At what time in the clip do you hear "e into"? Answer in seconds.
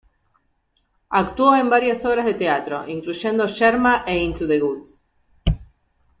4.07-4.47